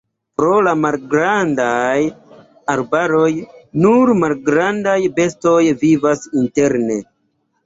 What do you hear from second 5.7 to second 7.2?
vivas interne.